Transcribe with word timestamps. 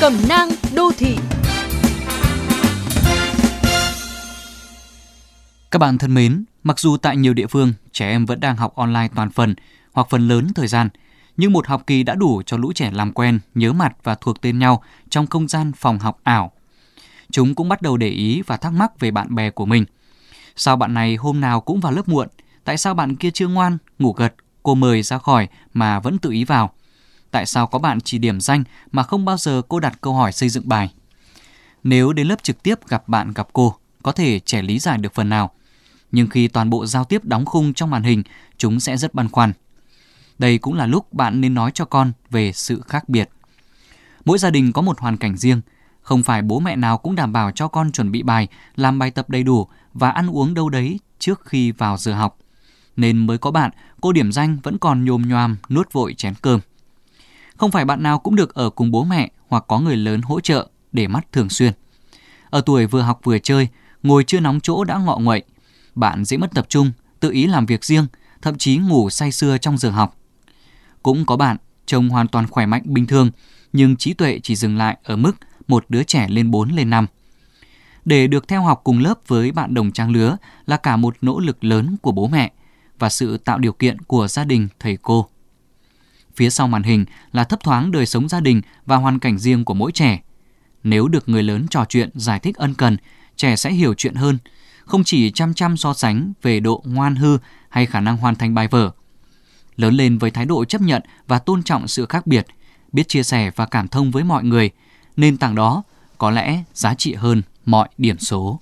Cẩm 0.00 0.12
nang 0.28 0.48
đô 0.74 0.90
thị 0.98 1.16
Các 5.70 5.78
bạn 5.78 5.98
thân 5.98 6.14
mến, 6.14 6.44
mặc 6.62 6.78
dù 6.78 6.96
tại 6.96 7.16
nhiều 7.16 7.34
địa 7.34 7.46
phương 7.46 7.72
trẻ 7.92 8.08
em 8.08 8.26
vẫn 8.26 8.40
đang 8.40 8.56
học 8.56 8.76
online 8.76 9.08
toàn 9.14 9.30
phần 9.30 9.54
hoặc 9.92 10.06
phần 10.10 10.28
lớn 10.28 10.48
thời 10.54 10.66
gian, 10.66 10.88
nhưng 11.36 11.52
một 11.52 11.66
học 11.66 11.82
kỳ 11.86 12.02
đã 12.02 12.14
đủ 12.14 12.42
cho 12.46 12.56
lũ 12.56 12.72
trẻ 12.72 12.90
làm 12.90 13.12
quen, 13.12 13.40
nhớ 13.54 13.72
mặt 13.72 13.96
và 14.02 14.14
thuộc 14.14 14.40
tên 14.40 14.58
nhau 14.58 14.82
trong 15.10 15.26
không 15.26 15.48
gian 15.48 15.72
phòng 15.72 15.98
học 15.98 16.20
ảo. 16.22 16.52
Chúng 17.30 17.54
cũng 17.54 17.68
bắt 17.68 17.82
đầu 17.82 17.96
để 17.96 18.08
ý 18.08 18.42
và 18.46 18.56
thắc 18.56 18.72
mắc 18.72 19.00
về 19.00 19.10
bạn 19.10 19.34
bè 19.34 19.50
của 19.50 19.66
mình. 19.66 19.84
Sao 20.56 20.76
bạn 20.76 20.94
này 20.94 21.16
hôm 21.16 21.40
nào 21.40 21.60
cũng 21.60 21.80
vào 21.80 21.92
lớp 21.92 22.08
muộn? 22.08 22.28
Tại 22.64 22.78
sao 22.78 22.94
bạn 22.94 23.16
kia 23.16 23.30
chưa 23.30 23.48
ngoan, 23.48 23.78
ngủ 23.98 24.12
gật, 24.12 24.34
cô 24.62 24.74
mời 24.74 25.02
ra 25.02 25.18
khỏi 25.18 25.48
mà 25.74 26.00
vẫn 26.00 26.18
tự 26.18 26.30
ý 26.30 26.44
vào? 26.44 26.72
Tại 27.30 27.46
sao 27.46 27.66
có 27.66 27.78
bạn 27.78 28.00
chỉ 28.00 28.18
điểm 28.18 28.40
danh 28.40 28.64
mà 28.92 29.02
không 29.02 29.24
bao 29.24 29.36
giờ 29.36 29.62
cô 29.68 29.80
đặt 29.80 29.98
câu 30.00 30.14
hỏi 30.14 30.32
xây 30.32 30.48
dựng 30.48 30.68
bài? 30.68 30.92
Nếu 31.82 32.12
đến 32.12 32.26
lớp 32.26 32.42
trực 32.42 32.62
tiếp 32.62 32.88
gặp 32.88 33.08
bạn 33.08 33.32
gặp 33.32 33.48
cô, 33.52 33.74
có 34.02 34.12
thể 34.12 34.38
trẻ 34.38 34.62
lý 34.62 34.78
giải 34.78 34.98
được 34.98 35.14
phần 35.14 35.28
nào. 35.28 35.50
Nhưng 36.12 36.28
khi 36.28 36.48
toàn 36.48 36.70
bộ 36.70 36.86
giao 36.86 37.04
tiếp 37.04 37.24
đóng 37.24 37.44
khung 37.44 37.74
trong 37.74 37.90
màn 37.90 38.02
hình, 38.02 38.22
chúng 38.58 38.80
sẽ 38.80 38.96
rất 38.96 39.14
băn 39.14 39.28
khoăn. 39.28 39.52
Đây 40.38 40.58
cũng 40.58 40.74
là 40.74 40.86
lúc 40.86 41.12
bạn 41.12 41.40
nên 41.40 41.54
nói 41.54 41.70
cho 41.74 41.84
con 41.84 42.12
về 42.30 42.52
sự 42.52 42.80
khác 42.86 43.08
biệt. 43.08 43.30
Mỗi 44.24 44.38
gia 44.38 44.50
đình 44.50 44.72
có 44.72 44.82
một 44.82 45.00
hoàn 45.00 45.16
cảnh 45.16 45.36
riêng, 45.36 45.60
không 46.02 46.22
phải 46.22 46.42
bố 46.42 46.60
mẹ 46.60 46.76
nào 46.76 46.98
cũng 46.98 47.14
đảm 47.14 47.32
bảo 47.32 47.50
cho 47.50 47.68
con 47.68 47.92
chuẩn 47.92 48.12
bị 48.12 48.22
bài, 48.22 48.48
làm 48.76 48.98
bài 48.98 49.10
tập 49.10 49.30
đầy 49.30 49.42
đủ 49.42 49.68
và 49.94 50.10
ăn 50.10 50.30
uống 50.30 50.54
đâu 50.54 50.68
đấy 50.68 51.00
trước 51.18 51.44
khi 51.44 51.72
vào 51.72 51.96
giờ 51.96 52.14
học. 52.14 52.38
Nên 52.96 53.26
mới 53.26 53.38
có 53.38 53.50
bạn, 53.50 53.70
cô 54.00 54.12
điểm 54.12 54.32
danh 54.32 54.58
vẫn 54.62 54.78
còn 54.78 55.04
nhồm 55.04 55.28
nhoàm 55.28 55.56
nuốt 55.68 55.92
vội 55.92 56.14
chén 56.14 56.34
cơm. 56.42 56.60
Không 57.58 57.70
phải 57.70 57.84
bạn 57.84 58.02
nào 58.02 58.18
cũng 58.18 58.36
được 58.36 58.54
ở 58.54 58.70
cùng 58.70 58.90
bố 58.90 59.04
mẹ 59.04 59.30
hoặc 59.48 59.64
có 59.68 59.78
người 59.78 59.96
lớn 59.96 60.22
hỗ 60.22 60.40
trợ 60.40 60.68
để 60.92 61.08
mắt 61.08 61.32
thường 61.32 61.48
xuyên. 61.48 61.72
Ở 62.50 62.60
tuổi 62.60 62.86
vừa 62.86 63.02
học 63.02 63.20
vừa 63.24 63.38
chơi, 63.38 63.68
ngồi 64.02 64.24
chưa 64.24 64.40
nóng 64.40 64.60
chỗ 64.60 64.84
đã 64.84 64.98
ngọ 64.98 65.18
nguậy. 65.18 65.42
Bạn 65.94 66.24
dễ 66.24 66.36
mất 66.36 66.50
tập 66.54 66.66
trung, 66.68 66.92
tự 67.20 67.30
ý 67.30 67.46
làm 67.46 67.66
việc 67.66 67.84
riêng, 67.84 68.06
thậm 68.42 68.58
chí 68.58 68.76
ngủ 68.76 69.10
say 69.10 69.32
sưa 69.32 69.58
trong 69.58 69.78
giờ 69.78 69.90
học. 69.90 70.16
Cũng 71.02 71.24
có 71.24 71.36
bạn 71.36 71.56
trông 71.86 72.08
hoàn 72.08 72.28
toàn 72.28 72.46
khỏe 72.46 72.66
mạnh 72.66 72.82
bình 72.84 73.06
thường, 73.06 73.30
nhưng 73.72 73.96
trí 73.96 74.12
tuệ 74.12 74.40
chỉ 74.42 74.56
dừng 74.56 74.76
lại 74.76 74.96
ở 75.02 75.16
mức 75.16 75.32
một 75.68 75.84
đứa 75.88 76.02
trẻ 76.02 76.26
lên 76.28 76.50
4 76.50 76.70
lên 76.70 76.90
5. 76.90 77.06
Để 78.04 78.26
được 78.26 78.48
theo 78.48 78.62
học 78.62 78.80
cùng 78.84 78.98
lớp 78.98 79.14
với 79.26 79.52
bạn 79.52 79.74
đồng 79.74 79.92
trang 79.92 80.10
lứa 80.10 80.36
là 80.66 80.76
cả 80.76 80.96
một 80.96 81.16
nỗ 81.22 81.40
lực 81.40 81.64
lớn 81.64 81.96
của 82.02 82.12
bố 82.12 82.28
mẹ 82.28 82.52
và 82.98 83.08
sự 83.08 83.38
tạo 83.38 83.58
điều 83.58 83.72
kiện 83.72 84.00
của 84.00 84.28
gia 84.28 84.44
đình 84.44 84.68
thầy 84.80 84.96
cô. 85.02 85.28
Phía 86.36 86.50
sau 86.50 86.68
màn 86.68 86.82
hình 86.82 87.04
là 87.32 87.44
thấp 87.44 87.60
thoáng 87.62 87.90
đời 87.90 88.06
sống 88.06 88.28
gia 88.28 88.40
đình 88.40 88.62
và 88.86 88.96
hoàn 88.96 89.18
cảnh 89.18 89.38
riêng 89.38 89.64
của 89.64 89.74
mỗi 89.74 89.92
trẻ. 89.92 90.20
Nếu 90.82 91.08
được 91.08 91.28
người 91.28 91.42
lớn 91.42 91.66
trò 91.70 91.84
chuyện 91.88 92.10
giải 92.14 92.40
thích 92.40 92.56
ân 92.56 92.74
cần, 92.74 92.96
trẻ 93.36 93.56
sẽ 93.56 93.72
hiểu 93.72 93.94
chuyện 93.94 94.14
hơn, 94.14 94.38
không 94.84 95.04
chỉ 95.04 95.30
chăm 95.30 95.54
chăm 95.54 95.76
so 95.76 95.94
sánh 95.94 96.32
về 96.42 96.60
độ 96.60 96.82
ngoan 96.86 97.16
hư 97.16 97.38
hay 97.68 97.86
khả 97.86 98.00
năng 98.00 98.16
hoàn 98.16 98.34
thành 98.34 98.54
bài 98.54 98.68
vở. 98.68 98.90
Lớn 99.76 99.94
lên 99.94 100.18
với 100.18 100.30
thái 100.30 100.44
độ 100.44 100.64
chấp 100.64 100.80
nhận 100.80 101.02
và 101.26 101.38
tôn 101.38 101.62
trọng 101.62 101.88
sự 101.88 102.06
khác 102.06 102.26
biệt, 102.26 102.46
biết 102.92 103.08
chia 103.08 103.22
sẻ 103.22 103.50
và 103.56 103.66
cảm 103.66 103.88
thông 103.88 104.10
với 104.10 104.24
mọi 104.24 104.44
người, 104.44 104.70
nền 105.16 105.36
tảng 105.36 105.54
đó 105.54 105.82
có 106.18 106.30
lẽ 106.30 106.62
giá 106.74 106.94
trị 106.94 107.14
hơn 107.14 107.42
mọi 107.64 107.88
điểm 107.98 108.18
số. 108.18 108.60